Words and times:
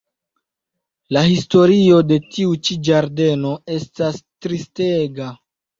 La 1.17 1.23
historio 1.27 2.01
de 2.13 2.19
tiu 2.33 2.57
ĉi 2.65 2.81
ĝardeno 2.89 3.55
estas 3.79 4.23
tristega. 4.43 5.35